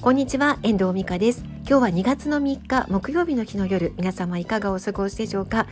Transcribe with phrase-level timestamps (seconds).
[0.00, 1.44] こんにちは、遠藤美香です。
[1.68, 5.66] 今日は2月の3日木曜日の日の夜、皆様いかがお過ごしでしょうか？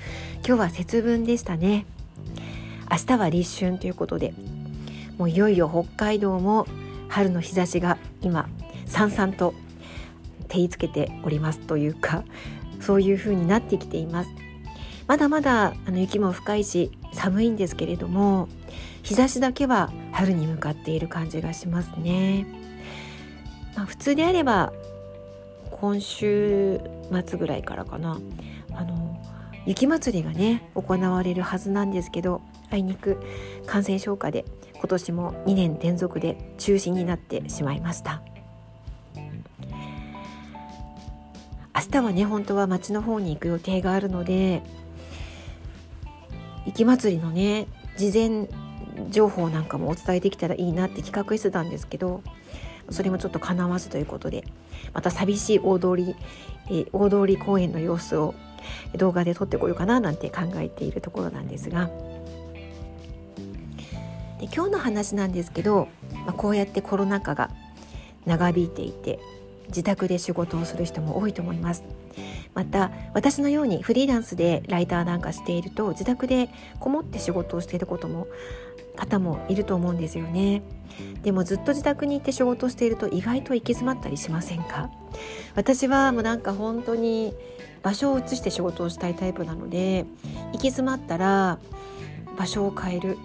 [0.45, 1.87] 今日は節分でしたね。
[2.91, 4.35] 明日は立春ということで、
[5.17, 6.67] もういよいよ北海道も
[7.09, 8.49] 春の日差しが今
[8.85, 9.55] さんさんと
[10.49, 12.25] 照りつけておりますというか、
[12.81, 14.31] そういう風になってきています。
[15.07, 18.49] まだまだあの雪も深いし寒いんですけれども
[19.05, 22.45] 日差しだけは春に向かっている感じがしますね。
[23.77, 24.73] まあ、普通であれば
[25.71, 26.81] 今週
[27.27, 28.19] 末ぐらいからかな。
[28.73, 29.17] あの
[29.67, 32.41] 雪まつりがね行われるはずなんですけど
[32.71, 33.19] あいにく
[33.67, 34.45] 感染症下で
[34.75, 38.23] 今年も2年連続で中止になってしまいました。
[41.75, 44.63] 明日はね本当は町の方に行く予定があるので
[46.65, 47.67] 雪まつりのね
[47.97, 48.49] 事前
[49.11, 52.23] 情報なんかもお伝えできたらいいなって企画してたんですけど
[52.91, 54.45] それもちょっとかなわずということで
[54.93, 56.15] また寂しい大通り、
[56.69, 58.35] えー、大通り公園の様子を
[58.97, 61.91] 動画で撮ってこようかななんて考えているところなんですが。
[64.39, 65.89] で今日の話なんですけど、
[66.27, 67.51] まあ、こうやってコロナ禍が
[68.27, 69.19] 長引いていて
[69.69, 71.85] 自宅で仕事をする人も多いと思います。
[72.55, 76.49] また私のようにフリーランスでライターなんかしていると自宅で
[76.81, 78.27] こもって仕事をしていることも
[78.97, 80.63] 方もいると思うんですよね。
[81.23, 84.91] でもずっと自宅に行って仕事をしていると意外と行き詰まったりしませんか？
[85.55, 87.35] 私はもうなんか本当に
[87.83, 90.07] 場所を移して仕事をしたいタイプなので
[90.53, 91.59] 行き詰まったら
[92.39, 93.19] 場所を変える。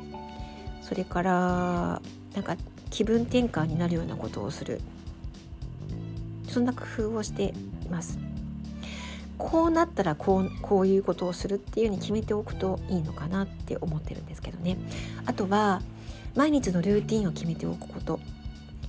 [0.82, 2.02] それから
[2.34, 2.58] なんか
[2.90, 4.82] 気分転換になるようなことをする。
[6.52, 7.54] そんな工夫をして
[7.86, 8.20] います。
[9.38, 14.78] こうなったらこうこういうことをするっていうふうに決めておくといいのかなって思ってるんですけどね。
[15.26, 15.82] あとは
[16.36, 18.20] 毎日のルーティンを決めておくこと。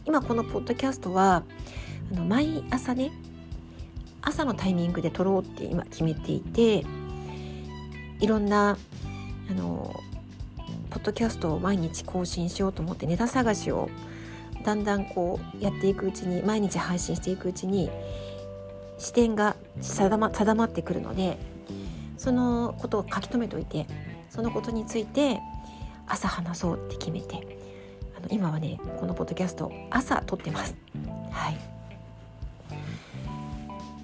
[0.04, 1.44] 今このポッドキャストは
[2.12, 3.12] あの毎朝ね
[4.20, 6.84] 朝のタイミングで撮ろうって今決めていて
[8.20, 8.76] いろんな
[9.50, 9.94] あの
[10.90, 13.88] ポッドキャストを毎日更新しようと思ってネタ探しを
[14.64, 17.90] だんだんこうやっていくうちに毎日配信していくうちに
[18.98, 21.38] 視点が定ま定まってくるので
[22.16, 23.86] そのことを書き留めておいて
[24.30, 25.40] そのことについて
[26.06, 27.58] 朝話そうって決めて
[28.16, 30.76] あの今はねこのポッドキャスト朝撮ってます。
[31.30, 31.71] はい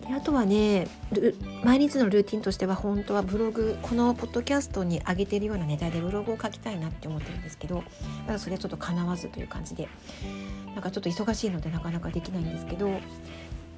[0.09, 0.89] であとはね
[1.63, 7.85] 毎日のルーティンとしては本当はブログこのポッドキャストに上げてるようなネタでブログを書きたいなって思ってるんですけど
[8.27, 9.89] まだそれはちょっとかなわずという感じで
[10.75, 12.91] なんかちょっと忙しいのでなかなかできないんですけど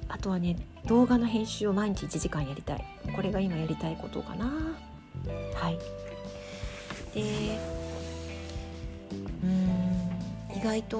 [0.07, 2.85] あとはね動画の編集を毎日1時間やりたい。
[3.15, 4.45] これが今やりたいことかな。
[5.55, 5.79] はい。
[7.13, 7.80] で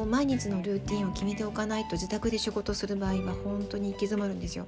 [0.06, 4.68] 毎日のルーティンを決めておかないと自宅で仕事する場合は本当に行き詰まるんですよ、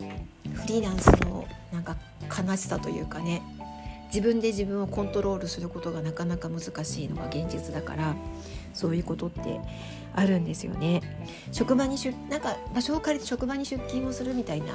[0.00, 1.96] うん、フリーランスのなんか
[2.26, 3.42] 悲しさというかね。
[4.12, 8.16] 自分で自分をコントロールすることがなかなか難しいのが現実だから
[8.74, 9.60] そういうことって
[10.16, 11.00] あるんですよね。
[11.52, 14.74] 職場に出なんか場所を借りて職場に出勤をするみたいな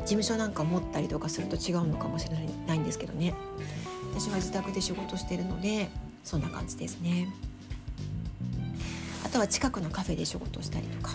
[0.00, 3.34] 事務所なんか持ったりとかすると違うのかもしれないんですけどね。
[4.12, 5.88] 私は自宅で仕事してるので
[6.26, 7.28] そんな感じですね。
[9.24, 11.14] あとは近くのカフェで仕事をしたりとか。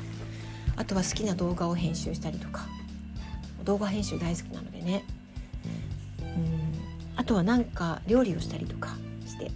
[0.78, 2.66] あとは好きな動画を編集したりとか。
[3.66, 5.04] 動画編集大好きなのでね。
[6.22, 7.18] うん。
[7.18, 8.96] あとはなんか料理をしたりとか
[9.28, 9.52] して。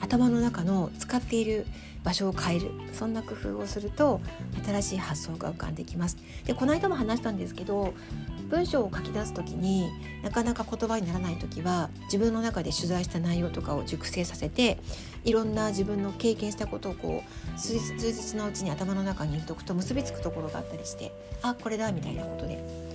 [0.00, 1.66] 頭の中の使っている
[2.02, 2.70] 場所を変える。
[2.94, 4.22] そんな工夫をすると
[4.64, 6.16] 新しい発想が浮かんできます。
[6.46, 7.92] でこの間も話したんですけど
[8.48, 9.90] 文章を書き出す時に
[10.22, 14.78] なかなか言葉にならない時は自分の中で取材した内容とかを熟成させて
[15.24, 21.12] いろんな自分の経験したことをこう数日のうちに頭の中に入れておくと結びつくところがあったりして
[21.42, 22.94] あこれだみたいなことで。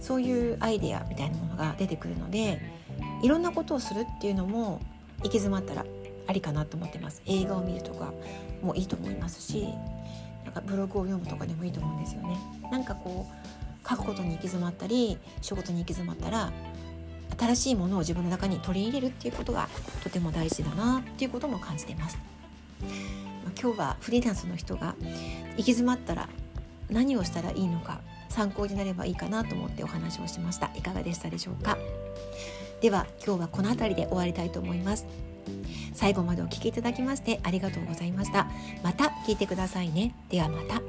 [0.00, 2.60] そういうアイデアみたいなものが出てくるので
[3.22, 4.80] いろんなことをするっていうのも
[5.18, 5.84] 行き詰まったら
[6.26, 7.22] ありかなと思ってます。
[7.26, 8.12] 映画を見るとか
[8.62, 9.68] もいいと思いますし
[10.44, 12.38] なんかブログを読むとかでもいいと思うんですよね。
[12.70, 13.57] なんかこう
[13.88, 16.52] 書くことに行き詰まったり仕事に行き詰まったら
[17.38, 19.68] 新しいものを自分の中に取り入れるっていうことが
[20.02, 22.18] とても大事だなっていうことも感じています
[23.60, 24.94] 今日はフリーランスの人が
[25.56, 26.28] 行き詰まったら
[26.90, 30.70] 何をしたらいいのか参考になればいいかなと思ってお話をしました。
[30.76, 31.76] いかがでしたでしょうか？
[32.80, 35.06] では今日はこの辺りで終わりたいと思います。
[35.92, 38.46] 最後までお聴きいただきましてありがとうございました。
[38.84, 40.14] また聞いてくださいね。
[40.28, 40.80] ではまた。